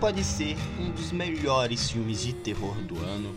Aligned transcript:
pode 0.00 0.22
ser 0.22 0.56
um 0.78 0.92
dos 0.92 1.10
melhores 1.10 1.90
filmes 1.90 2.22
de 2.22 2.32
terror 2.32 2.76
do 2.84 2.96
ano. 2.98 3.34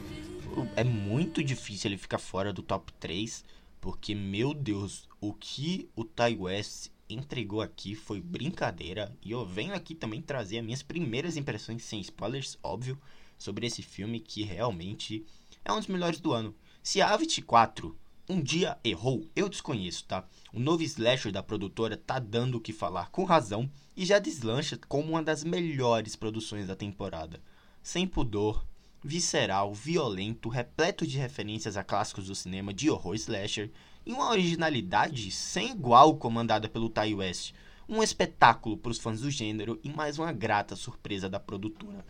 É 0.75 0.83
muito 0.83 1.43
difícil 1.43 1.89
ele 1.89 1.97
ficar 1.97 2.19
fora 2.19 2.53
do 2.53 2.61
top 2.61 2.93
3, 2.99 3.43
porque, 3.79 4.13
meu 4.13 4.53
Deus, 4.53 5.09
o 5.19 5.33
que 5.33 5.89
o 5.95 6.05
Ty 6.05 6.37
West 6.37 6.89
entregou 7.09 7.61
aqui 7.61 7.95
foi 7.95 8.21
brincadeira. 8.21 9.11
E 9.23 9.31
eu 9.31 9.43
venho 9.43 9.73
aqui 9.73 9.95
também 9.95 10.21
trazer 10.21 10.59
as 10.59 10.63
minhas 10.63 10.83
primeiras 10.83 11.35
impressões, 11.35 11.83
sem 11.83 11.99
spoilers, 11.99 12.59
óbvio, 12.61 12.99
sobre 13.39 13.65
esse 13.65 13.81
filme 13.81 14.19
que 14.19 14.43
realmente 14.43 15.25
é 15.65 15.73
um 15.73 15.77
dos 15.77 15.87
melhores 15.87 16.19
do 16.19 16.31
ano. 16.31 16.55
Se 16.83 17.01
Avit 17.01 17.41
4 17.41 17.97
um 18.29 18.41
dia 18.41 18.77
errou, 18.83 19.27
eu 19.35 19.49
desconheço, 19.49 20.05
tá? 20.05 20.23
O 20.53 20.59
novo 20.59 20.83
slasher 20.83 21.31
da 21.31 21.43
produtora 21.43 21.97
tá 21.97 22.19
dando 22.19 22.55
o 22.55 22.61
que 22.61 22.71
falar 22.71 23.09
com 23.09 23.23
razão 23.23 23.69
e 23.95 24.05
já 24.05 24.19
deslancha 24.19 24.79
como 24.87 25.09
uma 25.09 25.23
das 25.23 25.43
melhores 25.43 26.15
produções 26.15 26.67
da 26.67 26.75
temporada. 26.75 27.41
Sem 27.83 28.07
pudor, 28.07 28.65
visceral, 29.03 29.73
violento, 29.73 30.49
repleto 30.49 31.05
de 31.05 31.17
referências 31.17 31.75
a 31.75 31.83
clássicos 31.83 32.27
do 32.27 32.35
cinema 32.35 32.73
de 32.73 32.89
horror 32.89 33.15
slasher 33.15 33.71
e 34.05 34.13
uma 34.13 34.29
originalidade 34.29 35.31
sem 35.31 35.71
igual 35.71 36.15
comandada 36.15 36.69
pelo 36.69 36.89
Ty 36.89 37.13
West. 37.15 37.53
Um 37.89 38.01
espetáculo 38.01 38.77
para 38.77 38.91
os 38.91 38.99
fãs 38.99 39.21
do 39.21 39.29
gênero 39.29 39.79
e 39.83 39.89
mais 39.89 40.17
uma 40.17 40.31
grata 40.31 40.75
surpresa 40.75 41.27
da 41.27 41.39
produtora. 41.39 42.05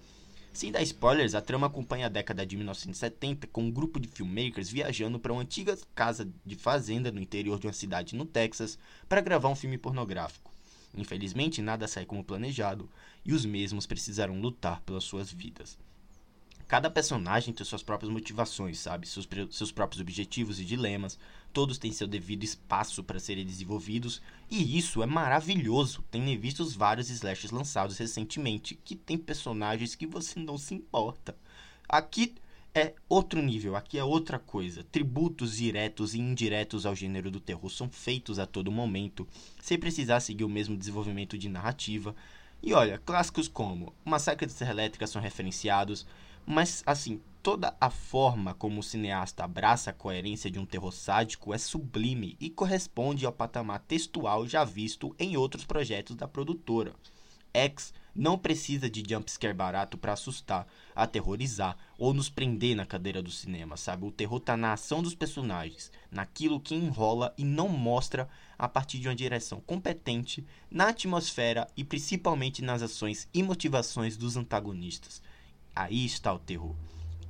Sem 0.54 0.70
dar 0.70 0.82
spoilers, 0.82 1.34
a 1.34 1.42
trama 1.42 1.68
acompanha 1.68 2.08
a 2.08 2.10
década 2.10 2.46
de 2.46 2.58
1970 2.58 3.48
com 3.48 3.64
um 3.64 3.72
grupo 3.72 4.00
de 4.00 4.08
filmmakers 4.10 4.70
viajando 4.70 5.18
para 5.18 5.32
uma 5.32 5.42
antiga 5.42 5.78
casa 5.96 6.28
de 6.46 6.56
fazenda 6.56 7.10
no 7.10 7.22
interior 7.22 7.58
de 7.58 7.68
uma 7.68 7.74
cidade 7.74 8.16
no 8.16 8.26
Texas 8.26 8.78
para 9.08 9.22
gravar 9.22 9.48
um 9.48 9.56
filme 9.56 9.78
pornográfico. 9.78 10.52
Infelizmente, 10.94 11.62
nada 11.62 11.88
sai 11.88 12.06
como 12.06 12.24
planejado 12.24 12.90
e 13.24 13.34
os 13.34 13.46
mesmos 13.46 13.88
precisaram 13.88 14.42
lutar 14.42 14.82
pelas 14.82 15.06
suas 15.06 15.32
vidas. 15.32 15.78
Cada 16.72 16.90
personagem 16.90 17.54
tem 17.54 17.66
suas 17.66 17.84
próprias 17.84 18.10
motivações, 18.10 18.80
sabe? 18.80 19.06
Seus, 19.06 19.28
seus 19.50 19.74
próprios 19.74 20.00
objetivos 20.00 20.58
e 20.58 20.64
dilemas. 20.64 21.20
Todos 21.52 21.78
têm 21.78 21.92
seu 21.92 22.08
devido 22.08 22.46
espaço 22.46 23.04
para 23.04 23.20
serem 23.20 23.46
desenvolvidos. 23.46 24.22
E 24.50 24.78
isso 24.78 25.04
é 25.04 25.06
maravilhoso. 25.06 26.02
Tem 26.10 26.38
visto 26.38 26.66
vários 26.70 27.10
slashes 27.10 27.52
lançados 27.52 27.98
recentemente 27.98 28.80
que 28.86 28.96
tem 28.96 29.18
personagens 29.18 29.96
que 29.96 30.08
você 30.08 30.40
não 30.40 30.58
se 30.58 30.74
importa. 30.74 31.36
Aqui 31.90 32.36
é 32.74 32.94
outro 33.10 33.42
nível, 33.42 33.76
aqui 33.76 33.98
é 33.98 34.04
outra 34.06 34.40
coisa. 34.40 34.82
Tributos 34.82 35.58
diretos 35.58 36.14
e 36.14 36.22
indiretos 36.22 36.86
ao 36.86 36.96
gênero 36.96 37.30
do 37.30 37.42
terror 37.42 37.70
são 37.70 37.90
feitos 37.90 38.40
a 38.40 38.46
todo 38.46 38.72
momento, 38.72 39.28
sem 39.62 39.78
precisar 39.78 40.22
seguir 40.22 40.46
o 40.46 40.50
mesmo 40.50 40.78
desenvolvimento 40.78 41.38
de 41.38 41.50
narrativa. 41.50 42.16
E 42.64 42.74
olha, 42.74 42.98
clássicos 42.98 43.50
como 43.50 43.94
Massacre 44.06 44.46
de 44.46 44.54
Serra 44.54 44.72
Elétrica 44.72 45.08
são 45.08 45.22
referenciados, 45.22 46.06
mas, 46.46 46.84
assim, 46.86 47.22
toda 47.42 47.76
a 47.80 47.90
forma 47.90 48.54
como 48.54 48.80
o 48.80 48.84
cineasta 48.84 49.44
abraça 49.44 49.90
a 49.90 49.94
coerência 49.94 50.50
de 50.50 50.60
um 50.60 50.66
terror 50.66 50.92
sádico 50.92 51.54
é 51.54 51.58
sublime 51.58 52.38
e 52.40 52.50
corresponde 52.50 53.26
ao 53.26 53.32
patamar 53.32 53.80
textual 53.80 54.48
já 54.48 54.64
visto 54.64 55.16
em 55.18 55.38
outros 55.38 55.66
projetos 55.66 56.16
da 56.16 56.28
produtora. 56.28 56.94
X 57.54 57.94
não 58.14 58.38
precisa 58.38 58.90
de 58.90 59.04
jumpscare 59.08 59.54
barato 59.54 59.98
para 59.98 60.14
assustar, 60.14 60.68
aterrorizar 60.94 61.78
ou 61.98 62.14
nos 62.14 62.30
prender 62.30 62.76
na 62.76 62.86
cadeira 62.86 63.22
do 63.22 63.32
cinema, 63.32 63.78
sabe? 63.78 64.06
O 64.06 64.12
terror 64.12 64.40
tá 64.40 64.58
na 64.58 64.74
ação 64.74 65.02
dos 65.02 65.16
personagens, 65.16 65.92
naquilo 66.10 66.60
que 66.60 66.76
enrola 66.76 67.34
e 67.38 67.44
não 67.44 67.70
mostra 67.70 68.28
a 68.58 68.68
partir 68.68 69.00
de 69.00 69.08
uma 69.08 69.16
direção 69.16 69.62
competente, 69.62 70.46
na 70.70 70.90
atmosfera 70.90 71.68
e 71.76 71.84
principalmente 71.84 72.62
nas 72.62 72.82
ações 72.82 73.28
e 73.34 73.42
motivações 73.42 74.18
dos 74.18 74.36
antagonistas. 74.36 75.22
Aí 75.76 76.06
está 76.06 76.34
o 76.34 76.40
terror. 76.40 76.76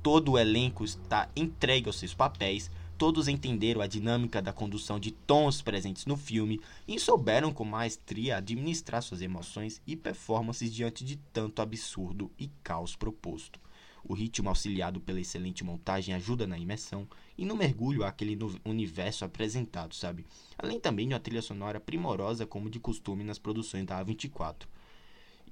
Todo 0.02 0.32
o 0.32 0.38
elenco 0.38 0.84
está 0.84 1.28
entregue 1.36 1.88
aos 1.88 1.96
seus 1.96 2.12
papéis, 2.12 2.70
todos 2.98 3.28
entenderam 3.28 3.80
a 3.80 3.86
dinâmica 3.86 4.42
da 4.42 4.52
condução 4.52 4.98
de 4.98 5.12
tons 5.12 5.62
presentes 5.62 6.06
no 6.06 6.16
filme 6.16 6.60
e 6.86 6.98
souberam 6.98 7.52
com 7.52 7.64
maestria 7.64 8.36
administrar 8.36 9.02
suas 9.02 9.22
emoções 9.22 9.80
e 9.86 9.96
performances 9.96 10.72
diante 10.72 11.04
de 11.04 11.16
tanto 11.32 11.62
absurdo 11.62 12.30
e 12.38 12.48
caos 12.62 12.96
proposto. 12.96 13.60
O 14.04 14.14
ritmo 14.14 14.48
auxiliado 14.48 15.00
pela 15.00 15.20
excelente 15.20 15.62
montagem 15.62 16.14
ajuda 16.14 16.46
na 16.46 16.58
imersão 16.58 17.08
e 17.38 17.44
no 17.44 17.54
mergulho 17.54 18.04
àquele 18.04 18.36
universo 18.64 19.24
apresentado, 19.24 19.94
sabe? 19.94 20.26
Além 20.58 20.80
também 20.80 21.06
de 21.06 21.14
uma 21.14 21.20
trilha 21.20 21.42
sonora 21.42 21.78
primorosa 21.78 22.44
como 22.44 22.68
de 22.68 22.80
costume 22.80 23.22
nas 23.22 23.38
produções 23.38 23.86
da 23.86 24.04
A24. 24.04 24.66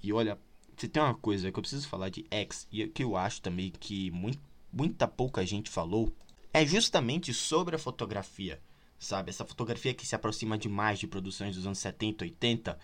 E 0.03 0.13
olha, 0.13 0.39
se 0.81 0.89
tem 0.89 1.03
uma 1.03 1.15
coisa 1.15 1.53
que 1.53 1.59
eu 1.59 1.63
preciso 1.63 1.87
falar 1.87 2.09
de 2.09 2.25
X 2.31 2.67
e 2.73 2.87
que 2.87 3.05
eu 3.05 3.15
acho 3.15 3.43
também 3.43 3.71
que 3.71 4.11
muito, 4.13 4.41
muita 4.73 5.07
pouca 5.07 5.45
gente 5.45 5.69
falou, 5.69 6.11
é 6.55 6.65
justamente 6.65 7.35
sobre 7.35 7.77
a 7.77 7.79
fotografia. 7.79 8.59
Sabe, 8.99 9.29
essa 9.29 9.45
fotografia 9.45 9.93
que 9.93 10.07
se 10.07 10.15
aproxima 10.15 10.57
demais 10.57 10.99
de 10.99 11.07
produções 11.07 11.55
dos 11.55 11.67
anos 11.67 11.79
70, 11.81 12.25
80, 12.25 12.79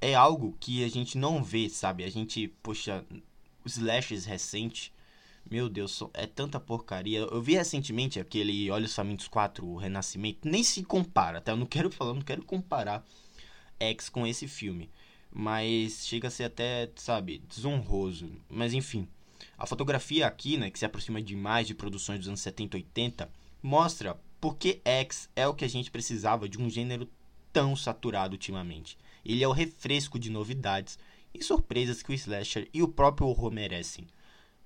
é 0.00 0.14
algo 0.14 0.56
que 0.60 0.84
a 0.84 0.88
gente 0.88 1.18
não 1.18 1.42
vê, 1.42 1.68
sabe? 1.68 2.04
A 2.04 2.08
gente, 2.08 2.46
poxa, 2.62 3.04
os 3.64 3.76
slashes 3.76 4.24
recentes, 4.24 4.92
meu 5.50 5.68
Deus, 5.68 6.00
é 6.14 6.28
tanta 6.28 6.60
porcaria. 6.60 7.18
Eu 7.18 7.42
vi 7.42 7.54
recentemente 7.54 8.20
aquele 8.20 8.70
Olhos 8.70 8.94
Famintos 8.94 9.26
4, 9.26 9.66
o 9.66 9.76
Renascimento, 9.76 10.48
nem 10.48 10.62
se 10.62 10.84
compara, 10.84 11.40
tá? 11.40 11.50
Eu 11.50 11.56
não 11.56 11.66
quero 11.66 11.90
falar, 11.92 12.14
não 12.14 12.22
quero 12.22 12.44
comparar 12.44 13.04
X 13.80 14.08
com 14.08 14.24
esse 14.24 14.46
filme 14.46 14.88
mas 15.30 16.06
chega 16.06 16.28
a 16.28 16.30
ser 16.30 16.44
até, 16.44 16.90
sabe, 16.96 17.42
desonroso. 17.48 18.30
Mas 18.48 18.74
enfim, 18.74 19.06
a 19.56 19.66
fotografia 19.66 20.26
aqui, 20.26 20.56
né, 20.56 20.70
que 20.70 20.78
se 20.78 20.84
aproxima 20.84 21.22
demais 21.22 21.66
de 21.66 21.74
produções 21.74 22.18
dos 22.18 22.28
anos 22.28 22.40
70 22.40 22.76
e 22.76 22.80
80, 22.80 23.30
mostra 23.62 24.18
por 24.40 24.56
que 24.56 24.80
X 24.84 25.28
é 25.36 25.46
o 25.46 25.54
que 25.54 25.64
a 25.64 25.68
gente 25.68 25.90
precisava 25.90 26.48
de 26.48 26.58
um 26.58 26.68
gênero 26.68 27.08
tão 27.52 27.76
saturado 27.76 28.34
ultimamente. 28.34 28.96
Ele 29.24 29.44
é 29.44 29.48
o 29.48 29.52
refresco 29.52 30.18
de 30.18 30.30
novidades 30.30 30.98
e 31.32 31.44
surpresas 31.44 32.02
que 32.02 32.10
o 32.10 32.14
slasher 32.14 32.68
e 32.72 32.82
o 32.82 32.88
próprio 32.88 33.28
horror 33.28 33.52
merecem. 33.52 34.06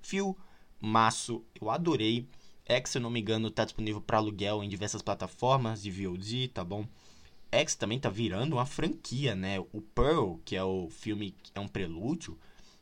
Fio, 0.01 0.35
maço, 0.79 1.43
eu 1.59 1.69
adorei. 1.69 2.27
X, 2.65 2.91
se 2.91 2.97
eu 2.97 3.01
não 3.01 3.09
me 3.09 3.19
engano, 3.19 3.49
está 3.49 3.63
disponível 3.63 4.01
para 4.01 4.17
aluguel 4.17 4.63
em 4.63 4.69
diversas 4.69 5.01
plataformas 5.01 5.83
de 5.83 5.91
VOD, 5.91 6.47
tá 6.47 6.63
bom? 6.63 6.87
X 7.55 7.75
também 7.75 7.99
tá 7.99 8.09
virando 8.09 8.53
uma 8.53 8.65
franquia, 8.65 9.35
né? 9.35 9.59
O 9.59 9.81
Pearl, 9.81 10.35
que 10.43 10.55
é 10.55 10.63
o 10.63 10.89
filme, 10.89 11.35
é 11.53 11.59
um 11.59 11.67
prelúdio, 11.67 12.37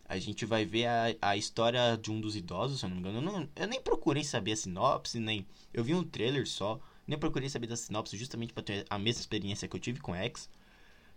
a 0.06 0.18
gente 0.20 0.46
vai 0.46 0.66
ver 0.66 0.86
a, 0.86 1.16
a 1.22 1.38
história 1.38 1.98
de 1.98 2.12
um 2.12 2.20
dos 2.20 2.36
idosos, 2.36 2.80
se 2.80 2.86
eu 2.86 2.90
não 2.90 2.98
me 2.98 3.02
engano. 3.02 3.18
Eu, 3.18 3.22
não, 3.22 3.50
eu 3.56 3.68
nem 3.68 3.82
procurei 3.82 4.24
saber 4.24 4.52
a 4.52 4.56
sinopse, 4.56 5.20
nem. 5.20 5.46
Eu 5.74 5.84
vi 5.84 5.94
um 5.94 6.04
trailer 6.04 6.48
só, 6.48 6.80
nem 7.08 7.18
procurei 7.18 7.50
saber 7.50 7.68
da 7.68 7.76
sinopse, 7.76 8.18
justamente 8.18 8.54
para 8.54 8.64
ter 8.64 8.86
a 8.90 9.00
mesma 9.00 9.22
experiência 9.22 9.68
que 9.68 9.76
eu 9.76 9.80
tive 9.80 10.00
com 10.00 10.14
X. 10.16 10.50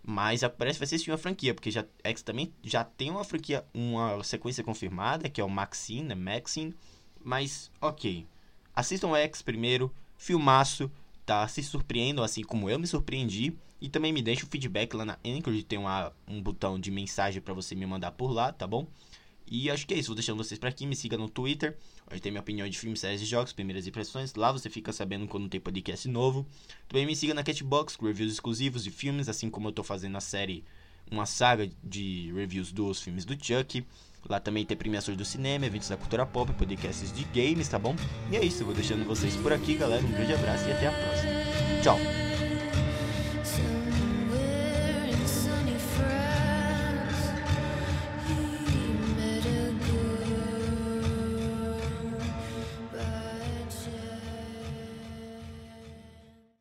Mas 0.03 0.43
parece 0.56 0.78
que 0.78 0.87
vai 0.87 0.99
ser 0.99 1.11
uma 1.11 1.19
franquia, 1.19 1.53
porque 1.53 1.71
já, 1.71 1.84
X 2.05 2.22
também 2.22 2.53
já 2.62 2.84
tem 2.84 3.11
uma 3.11 3.25
franquia, 3.25 3.65
uma 3.75 4.22
sequência 4.22 4.62
confirmada, 4.62 5.28
que 5.28 5.41
é 5.41 5.45
o 5.45 5.50
Maxine, 5.50 6.03
né? 6.03 6.15
Maxine. 6.15 6.75
Mas, 7.22 7.71
ok. 7.81 8.25
Assistam 8.75 9.16
X 9.16 9.43
primeiro, 9.43 9.93
filmaço 10.16 10.91
tá? 11.26 11.47
Se 11.48 11.62
surpreendam 11.62 12.25
assim 12.25 12.42
como 12.42 12.70
eu 12.70 12.78
me 12.78 12.87
surpreendi. 12.87 13.53
E 13.78 13.91
também 13.91 14.10
me 14.10 14.22
deixe 14.22 14.42
o 14.44 14.47
feedback 14.47 14.94
lá 14.94 15.04
na 15.04 15.19
Anchor, 15.22 15.53
tem 15.64 15.78
uma, 15.78 16.10
um 16.26 16.41
botão 16.41 16.81
de 16.81 16.91
mensagem 16.91 17.42
para 17.42 17.53
você 17.53 17.75
me 17.75 17.84
mandar 17.84 18.12
por 18.12 18.31
lá, 18.31 18.50
tá 18.50 18.66
bom? 18.66 18.87
E 19.47 19.71
acho 19.71 19.86
que 19.86 19.92
é 19.92 19.98
isso, 19.98 20.09
vou 20.09 20.16
deixando 20.16 20.42
vocês 20.42 20.59
por 20.59 20.66
aqui, 20.66 20.86
me 20.86 20.97
siga 20.97 21.16
no 21.16 21.28
Twitter, 21.28 21.77
onde 22.10 22.21
tem 22.21 22.33
minha 22.33 22.41
opinião 22.41 22.68
de 22.68 22.77
filmes, 22.77 22.98
séries 22.98 23.21
e 23.21 23.27
jogos, 23.27 23.53
primeiras 23.53 23.86
impressões, 23.86 24.34
lá 24.34 24.51
você 24.51 24.68
fica 24.71 24.92
sabendo 24.92 25.28
quando 25.28 25.48
tem 25.48 25.60
podcast 25.60 26.09
novo. 26.09 26.47
Também 26.89 27.06
me 27.06 27.15
siga 27.15 27.34
na 27.34 27.45
Catbox, 27.45 27.97
com 27.97 28.06
reviews 28.06 28.33
exclusivos 28.33 28.83
de 28.83 28.91
filmes, 28.91 29.28
assim 29.28 29.51
como 29.51 29.68
eu 29.68 29.72
tô 29.72 29.84
fazendo 29.84 30.16
a 30.16 30.21
série, 30.21 30.65
uma 31.10 31.27
saga 31.27 31.71
de 31.84 32.33
reviews 32.34 32.72
dos 32.72 33.01
filmes 33.03 33.24
do 33.24 33.34
Chuck. 33.34 33.84
Lá 34.28 34.41
também 34.41 34.65
tem 34.65 34.77
premiações 34.77 35.17
do 35.17 35.25
cinema, 35.25 35.67
eventos 35.67 35.89
da 35.89 35.97
cultura 35.97 36.27
pop, 36.27 36.53
podcasts 36.53 37.13
de 37.13 37.25
games, 37.25 37.69
tá 37.69 37.78
bom? 37.78 37.95
E 38.31 38.37
é 38.37 38.45
isso, 38.45 38.65
vou 38.65 38.75
deixando 38.75 39.07
vocês 39.07 39.37
por 39.37 39.53
aqui, 39.53 39.75
galera. 39.75 40.03
Um 40.03 40.13
grande 40.13 40.34
abraço 40.34 40.69
e 40.69 40.73
até 40.73 40.89
a 40.89 40.93
próxima. 40.93 41.33
Tchau! 41.83 42.26